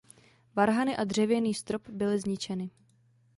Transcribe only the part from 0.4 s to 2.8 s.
Varhany a dřevěný strop byly zničeny.